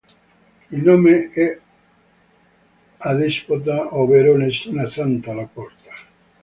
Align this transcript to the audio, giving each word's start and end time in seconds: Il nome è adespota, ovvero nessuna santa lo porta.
Il 0.71 0.81
nome 0.81 1.27
è 1.29 1.59
adespota, 3.05 3.93
ovvero 3.95 4.35
nessuna 4.35 4.89
santa 4.89 5.31
lo 5.31 5.45
porta. 5.53 5.91